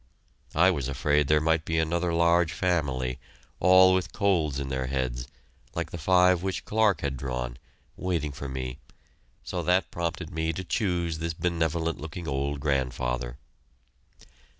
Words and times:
I 0.55 0.71
was 0.71 0.87
afraid 0.89 1.27
there 1.27 1.39
might 1.39 1.63
be 1.63 1.77
another 1.77 2.11
large 2.11 2.53
family, 2.53 3.19
all 3.59 3.93
with 3.93 4.13
colds 4.13 4.59
in 4.59 4.69
their 4.69 4.87
heads, 4.87 5.27
like 5.75 5.91
the 5.91 5.99
five 5.99 6.41
which 6.41 6.65
Clarke 6.65 7.01
had 7.01 7.15
drawn, 7.15 7.59
waiting 7.95 8.31
for 8.31 8.49
me, 8.49 8.79
so 9.43 9.61
that 9.61 9.91
prompted 9.91 10.31
me 10.31 10.53
to 10.53 10.63
choose 10.63 11.19
this 11.19 11.35
benevolent 11.35 12.01
looking 12.01 12.27
old 12.27 12.59
grandfather. 12.59 13.37